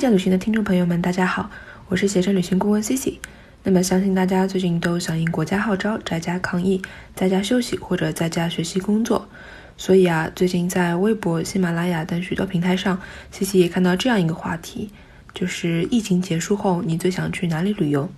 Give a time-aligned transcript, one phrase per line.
[0.00, 1.50] 界旅行的听众朋友们，大家好，
[1.88, 3.18] 我是携程旅行顾问 Cici。
[3.64, 6.80] 那么，相信大家最近都响应国家号召，在家抗疫，
[7.14, 9.28] 在家休息或者在家学习工作。
[9.76, 12.98] 所以啊，最近在微博、喜马拉雅等许多平台上
[13.30, 14.88] ，Cici 也看到这样一个话题，
[15.34, 18.10] 就是疫情结束后，你最想去哪里旅游？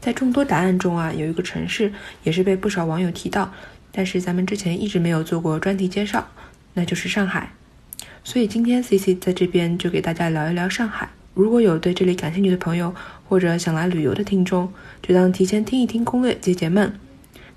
[0.00, 1.92] 在众多答案中啊，有一个城市
[2.22, 3.52] 也是被不少网友提到，
[3.90, 6.28] 但是咱们之前一直没有做过专题介绍，
[6.74, 7.50] 那就是上海。
[8.26, 11.08] 所以今天 C C 在这边就给大家聊一聊上海。
[11.32, 12.92] 如果有对这里感兴趣的朋友，
[13.28, 16.92] 或者想来旅游的听众，就当提前听一听攻略，解解闷。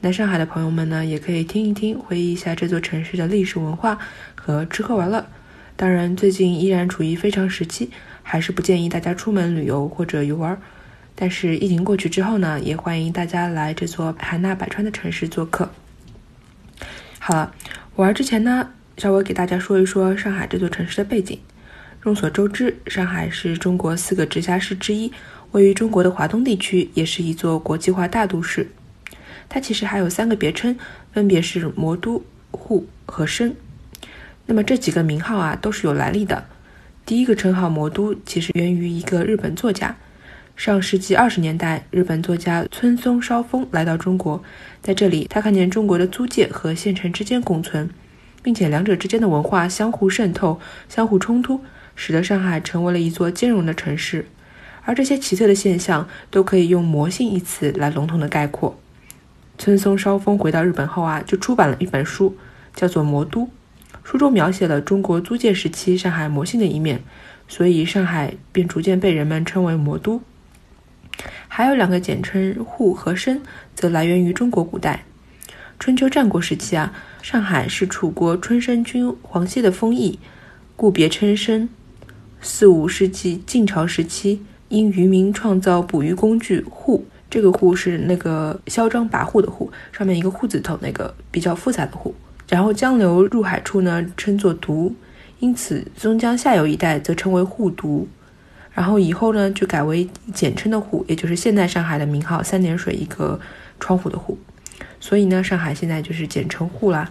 [0.00, 3.96] 那上海的朋友们呢，也可以听一听，回忆一下这座城市的历史文化
[4.34, 5.24] 和吃喝玩乐。
[5.76, 7.92] 当然，最近依然处于非常时期，
[8.24, 10.60] 还是不建议大家出门旅游或者游玩。
[11.14, 15.70] 但是疫情过去之后呢，也欢迎大家来这座海纳百川的城市做客。
[17.20, 17.54] 好了，
[17.94, 18.70] 玩之前呢。
[18.96, 21.38] 稍微给大家说一说上海这座城市的背景。
[22.00, 25.12] 众所周知，上海是中国四个直辖市之一，
[25.50, 28.68] 位于中国的华东地区，也是一座国际化大都市。
[29.48, 30.76] 它其实还有三个别称，
[31.12, 33.56] 分别是魔都、沪和深。
[34.46, 36.46] 那么这几个名号啊，都是有来历的。
[37.04, 39.96] 第一个称号魔都，其实源于一个日本作家。
[40.54, 44.42] 上世纪二十年代，日本作家村松梢风来到中国，
[44.80, 47.90] 在这里，他看见中国的租界和县城之间共存。
[48.46, 51.62] 并且两者之间的文化相互渗透、相互冲突，
[51.96, 54.28] 使得上海成为了一座兼容的城市。
[54.84, 58.78] 而这些奇特的现象都可以用“魔性”一词来笼统的概括。
[59.58, 62.36] 村松梢风回到日本后啊，就出版了一本书，
[62.72, 63.46] 叫做《魔都》，
[64.04, 67.02] 书中描写了中国租界时期上海魔性的一面，
[67.48, 70.22] 所以上海便逐渐被人们称为“魔都”。
[71.48, 73.42] 还有两个简称“沪”和“深”，
[73.74, 75.02] 则来源于中国古代。
[75.78, 80.18] 春秋战国时期啊，上海是楚国春申君黄歇的封邑，
[80.74, 81.68] 故别称申。
[82.40, 92.14] 四五世纪晋朝时期，因渔民创造捕鱼工具户，这个户是那个嚣张跋扈的户，上面一个户字头，那个比较复杂的户。
[92.48, 94.92] 然后江流入海处呢，称作渎，
[95.40, 98.06] 因此松江下游一带则称为沪渎。
[98.72, 103.38] 然后以后呢，就改为简称的沪，也就是现在上海的名号三点水一个
[103.78, 104.38] 窗户的户。
[105.00, 107.10] 所以呢，上海现在就是简称沪啦。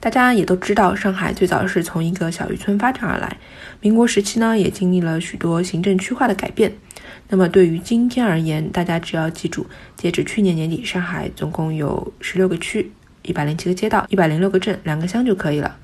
[0.00, 3.36] 大家也都知道，上海最早是从一个小渔村发展而来。
[3.80, 6.72] 民国时期呢，也经历了许多行政区划的改变。
[7.28, 9.66] 那么对于今天而言，大家只要记住，
[9.96, 12.92] 截止去年年底，上海总共有十六个区、
[13.22, 15.76] 一百零七个街道、一百零六个镇、两个乡就可以了。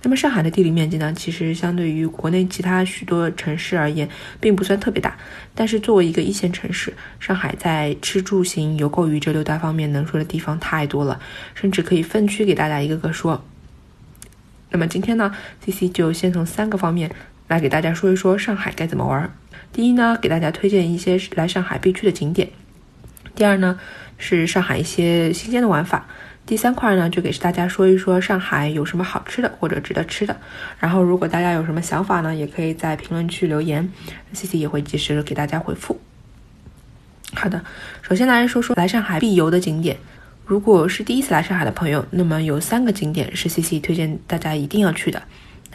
[0.00, 4.08] 那么上海的地理面积呢，其实相对于国内其他许多城市而言，
[4.40, 5.16] 并不算特别大。
[5.56, 11.20] 但是作为一个一线城市，上海在吃住行游购娱这六大方面能说的地方太多了，
[11.54, 13.44] 甚至可以分区给大家一个个说。
[14.70, 17.10] 那么今天呢，C C 就先从三个方面
[17.48, 19.34] 来给大家说一说上海该怎么玩。
[19.72, 22.48] 第一呢，给大家推荐一些来上海必去的景点；
[23.34, 23.80] 第二呢，
[24.16, 26.06] 是上海一些新鲜的玩法。
[26.48, 30.34] 第三块呢，就给大家说一说上海有什么好吃的或者值得吃的。
[30.78, 33.86] 然后，如果大家有什么想法呢，也可以在评论区留言
[34.32, 36.00] ，C C 也会及时给大家回复。
[37.34, 37.62] 好的，
[38.00, 39.98] 首先来说说来上海必游的景点。
[40.46, 45.22] 如果是第一次来上海的朋友，那么有三个景点是 C C 推荐大家一定要去的，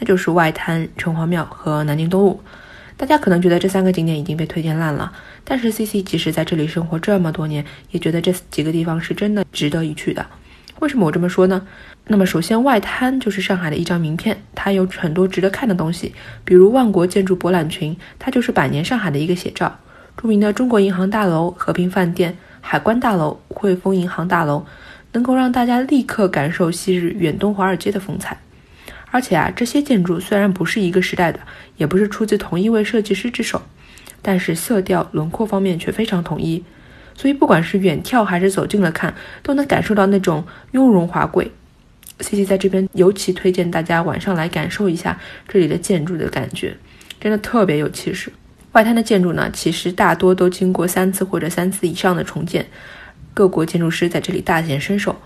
[0.00, 2.42] 那就是外滩、城隍庙和南京东路。
[2.96, 5.12] 大家可能觉得这三个景点已经被推荐烂了，
[5.44, 10.26] 但是 C C 即使在这里生活这么多年，也觉得这几个地方是真的值得一去的。
[10.80, 11.66] 为什么我这么说呢？
[12.06, 16.14] 那么首先，外滩就是上海的一张名片，它有很多值得看的东西，
[16.44, 19.78] 比如万国建筑博览群，它就是百年上海的一个写照。
[20.16, 24.66] 著名的中国银行大楼、和平饭店、海关大楼、汇丰银行大楼，
[25.12, 28.36] 能够让大家立刻感受昔日远东华尔街的风采。
[29.10, 31.38] 而且啊，这些建筑虽然不是一个时代的，
[31.76, 33.62] 也不是出自同一位设计师之手，
[34.20, 36.62] 但是色调、轮廓方面却非常统一。
[37.16, 41.50] 所以，不管是远眺还是走近了看，都能感受到那种雍容华贵。
[42.20, 45.18] C C 在这边尤其推荐大家晚上来感受一下
[45.48, 46.76] 这里的建筑的感觉，
[47.20, 48.32] 真的特别有气势。
[48.72, 52.66] 外滩的建筑呢，其实大多都经过三次或者三次以上的重建，
[53.32, 55.16] 各国建筑师在这里大显身手，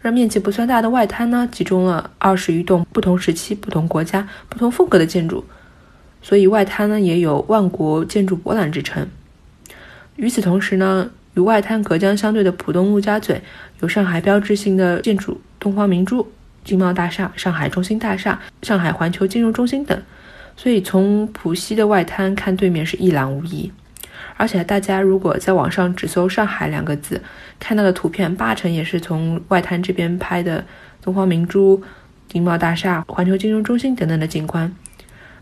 [0.00, 5.44] 让面积不算大的外滩呢，集中了二十余栋不同时期、不同国家、不同风格的建筑，
[6.22, 9.08] 所以外滩呢也有万国建筑博览之称。
[10.16, 11.10] 与此同时呢。
[11.36, 13.40] 与外滩隔江相对的浦东陆家嘴，
[13.80, 16.26] 有上海标志性的建筑东方明珠、
[16.64, 20.02] 金茂大厦、上海中心大厦、上海环球金融中心等，
[20.56, 23.70] 所以从浦西的外滩看对面是一览无遗。
[24.38, 27.22] 而且大家如果在网上只搜“上海”两个字，
[27.60, 30.64] 看到的图片八成也是从外滩这边拍的
[31.02, 31.82] 东方明珠、
[32.28, 34.74] 金茂大厦、环球金融中心等等的景观。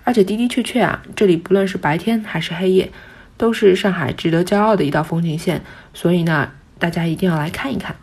[0.02, 2.90] 而且的的确确啊，这里不论是白天还是黑夜，
[3.36, 5.62] 都是上海值得骄傲的一道风景线。
[5.92, 7.96] 所以呢，大家一定要来看一看。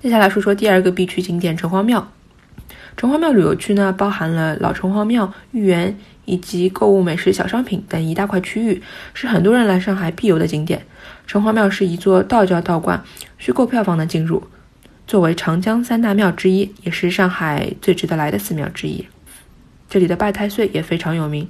[0.00, 2.10] 接下来说说第二个必去景点城隍庙。
[2.96, 8.82] 城隍庙旅游区呢，包含了老城隍庙、豫园以及购物、美食、小商品等一大块区域，
[9.14, 10.84] 是很多人来上海必游的景点。
[11.26, 13.02] 城隍庙是一座道教道观，
[13.38, 14.42] 需购票房的进入。
[15.06, 19.06] 作为长江三大庙之一，也是上海最值得来的寺庙之一。
[19.88, 21.48] 这里的拜太岁也非常有名。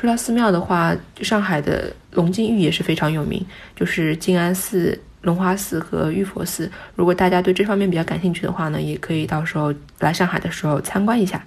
[0.00, 3.44] 说到寺庙的话，上海的龙津峪也是非常有名，
[3.76, 6.72] 就是静安寺、龙华寺和玉佛寺。
[6.96, 11.44] 如果大家对这方面比较感兴趣的话呢，也可以到时候来上海的时候参观一下。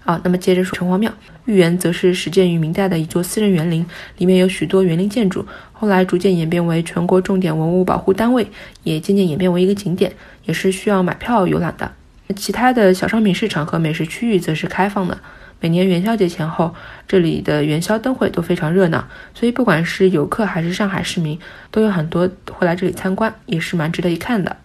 [0.00, 1.12] 好，那么接着说城隍庙，
[1.44, 3.86] 豫园则是始建于明代的一座私人园林，
[4.18, 8.44] 里面有许多园林建筑，后来逐渐演变为全国重点文物保护单位，
[8.82, 10.12] 也渐渐演变为一个景点，
[10.46, 11.92] 也是需要买票游览的。
[12.34, 15.18] 其他的小商品市场和美食区域则是开放的。
[15.60, 16.74] 每年元宵节前后，
[17.06, 19.04] 这里的元宵灯会都非常热闹，
[19.34, 21.38] 所以不管是游客还是上海市民，
[21.70, 24.56] 都有很多会来这里参观，也是蛮值得一看的。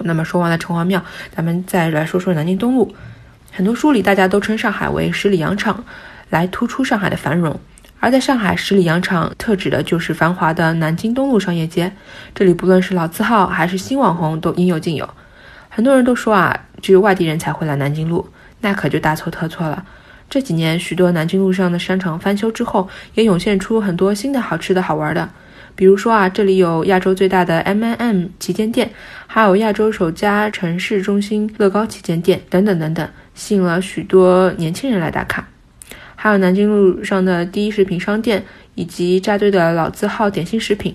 [0.00, 1.02] 那么说完了城隍庙，
[1.34, 2.94] 咱们再来说说南京东路。
[3.50, 5.84] 很多书里大家都称上海为十里洋场，
[6.30, 7.58] 来突出上海的繁荣。
[7.98, 11.92] 而在上海，十里洋场特指的就是繁华的南京东路商业街。
[12.34, 15.08] 这里不论是老字号还是新网红，都应有尽有。
[15.74, 18.28] 很多人都说啊，只有外地人才会来南京路，
[18.60, 19.82] 那可就大错特错了。
[20.28, 25.26] 这几年，许多南京路上的商场翻修之后，也涌现出很多新的好吃的好玩的。
[25.74, 28.90] 比如说啊，这里有亚洲最大的 M&M 旗舰店，
[29.26, 33.08] 还有亚洲首家城市中心乐高旗舰店，等等等等。
[33.34, 35.48] 吸引了许多年轻人来打卡，
[36.14, 38.44] 还有南京路上的第一食品商店，
[38.74, 40.94] 以及扎堆的老字号点心食品。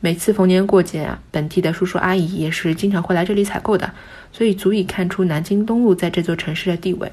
[0.00, 3.90] 每次逢年过节啊，本地的叔叔阿姨也是经常会来这里采购的，
[4.30, 7.10] 所以足以看出南京东路在这座城市的地位。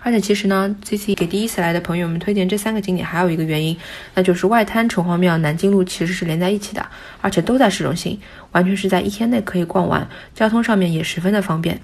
[0.00, 3.76] 而且其实呢，C C 给第一次来的朋友们推荐这三个景点，还有一个原因，
[4.14, 6.84] 那就是外滩、城隍庙、南京路其实是连在一起的，
[7.20, 8.18] 而且都在市中心，
[8.52, 11.78] 完全是在一天内可以逛完，交通上面也十分的方便。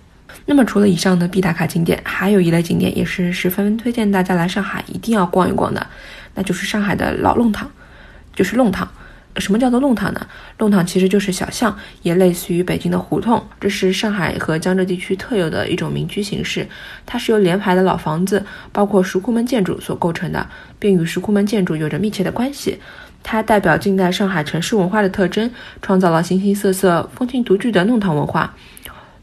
[0.46, 5.86] 那么除了以上的必打卡景点，还有一类景点也是十分推荐大家来上海一定要逛一逛的，
[6.34, 7.70] 那就是上海的老弄堂，
[8.34, 8.90] 就是弄堂。
[9.36, 10.26] 什么叫做弄堂呢？
[10.58, 16.68] 弄堂其实就是小巷，也类似于北京的胡同，这是上海和江浙地区特有的一种民居形式。
[17.06, 20.46] 它是由连排的老房子，包括石库门建筑所构成的，
[20.78, 22.78] 并与石库门建筑有着密切的关系。
[23.22, 25.50] 它代表近代上海城市文化的特征，
[25.80, 28.54] 创造了形形色色、风情独具的弄堂文化。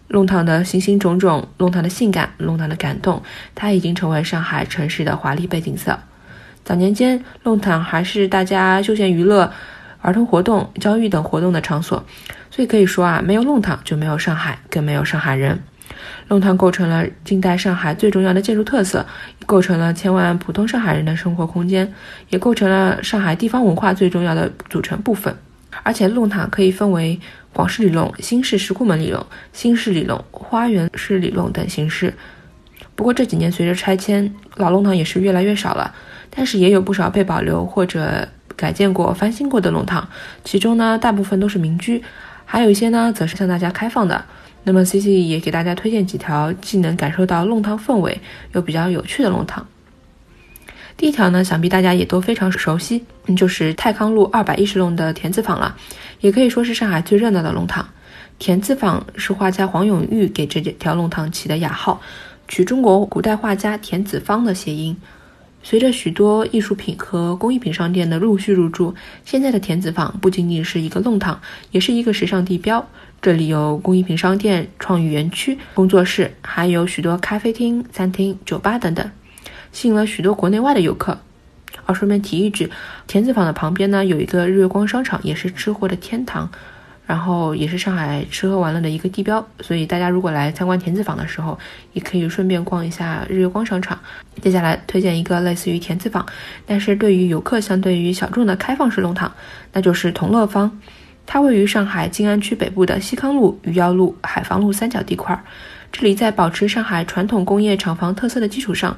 [0.08, 3.22] 弄堂的形形种种，弄堂的性感，弄堂的感动，
[3.54, 6.00] 它已经成为上海城市的华丽背景色。
[6.64, 9.52] 早年间，弄堂还是大家休闲娱乐、
[10.02, 12.04] 儿童活动、教育等活动的场所，
[12.50, 15.60] 所以可以说啊，没有弄堂就没有上海，更没有上海人。
[16.28, 19.06] 弄堂构成了近代上海最重要的建筑特色，
[19.46, 21.92] 构成了千万普通上海人的生活空间，
[22.30, 25.36] 也构成了上海地方文化最重要的组成部分。
[25.84, 27.20] 而且，弄堂可以分为。
[27.52, 32.14] 广式里弄、新式石库门里弄、新式里弄、花园式里弄等形式。
[32.96, 35.92] 不过这几年随着拆迁，老弄堂也是越来越少了。
[36.30, 38.26] 但是也有不少被保留或者
[38.60, 40.06] 改建过、翻新过的弄堂，
[40.44, 42.04] 其中呢大部分都是民居，
[42.44, 44.26] 还有一些呢则是向大家开放的。
[44.66, 48.20] 那么 C C 也给大家推荐几条既能感受到弄堂氛围
[48.52, 49.66] 又比较有趣的弄堂。
[50.98, 53.06] 第一条呢，想必大家也都非常熟悉，
[53.38, 55.78] 就是泰康路二百一十弄的田子坊了，
[56.20, 57.88] 也可以说是上海最热闹的弄堂。
[58.38, 62.02] 田子坊是画家黄永玉给这条弄堂起的雅号，
[62.50, 64.98] 取中国古代画家田子方的谐音。
[65.70, 72.90] 随着许多艺术品和工艺品商店的陆续入驻，现在的田子坊不仅仅是一个弄堂，也是一个时尚地标。
[73.22, 79.12] 这里有工艺品商店、创意园区、工作室，还有许多咖啡厅、餐厅、酒吧等等。
[79.72, 81.20] 吸引了许多国内外的游客。
[81.86, 82.72] 而顺便提一句，
[83.06, 86.50] 田子坊的旁边呢有一个日月光商场，也是吃货的天堂，
[87.10, 89.44] 然后也是上海吃喝玩乐的一个地标。
[89.62, 91.58] 所以大家如果来参观田子坊的时候，
[91.94, 93.98] 也可以顺便逛一下日月光商场。
[94.44, 96.24] 接下来推荐一个类似于田子坊，
[96.68, 99.34] 但是对于游客相对于小众的开放式弄堂，
[99.74, 100.80] 那就是同乐坊。
[101.26, 105.44] 它位于上海静安区北部的西康路、余姚路、海防路三角地块儿。
[105.92, 108.96] 这里在保持上海传统工业厂房特色的基础上。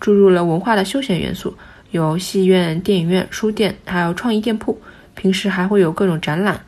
[0.00, 1.54] 注入了文化的休闲元素，
[1.90, 4.80] 有戏院、电影院、书店，还有创意店铺。
[5.14, 6.58] 平时还会有各种展览。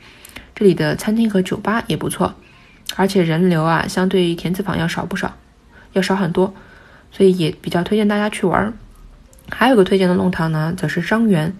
[0.62, 2.32] 这里的餐厅和酒吧也不错，
[2.94, 5.34] 而且人流啊，相对于田子坊要少不少，
[5.92, 6.54] 要少很多，
[7.10, 8.72] 所以也比较推荐大家去玩。
[9.50, 11.52] 还有个推荐的弄堂呢，则是张园。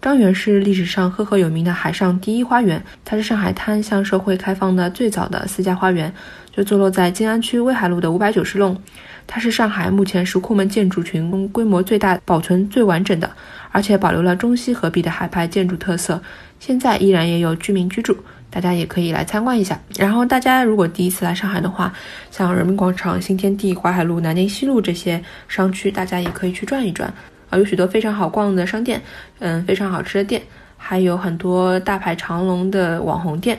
[0.00, 6.14] 张园是历史上赫赫有名的海上第一花园，它是上海滩向社会开放的最早的私家花园，
[6.52, 8.80] 就坐落在静安区威海路的五百九十弄。
[9.28, 13.30] 它是上海目前石库门建筑群规模最大、保存最完整的，
[13.70, 16.20] 而且保留了中西合璧的海派建筑特色，
[16.58, 18.16] 现在依然也有居民居住。
[18.50, 19.78] 大家也可以来参观一下。
[19.98, 21.92] 然后大家如果第一次来上海的话，
[22.30, 27.12] 像人民广场、新天地、淮海路、南京西路这些商区，大家也可以去转一转
[27.50, 29.02] 啊，有许多非常好逛的商店，
[29.40, 30.40] 嗯，非常好吃的店，
[30.78, 33.58] 还有很多大排长龙的网红店，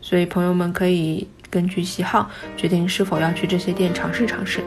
[0.00, 4.64] 所以朋友们可以根据喜好决定是否要去这些店尝试尝试。